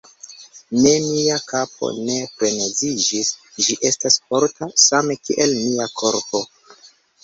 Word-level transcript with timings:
Ne, 0.85 0.93
mia 1.03 1.37
kapo 1.51 1.91
ne 2.07 2.17
freneziĝis: 2.33 3.31
ĝi 3.69 3.79
estas 3.93 4.21
forta, 4.27 4.73
same 4.89 5.23
kiel 5.31 5.59
mia 5.65 5.93
korpo. 6.03 6.49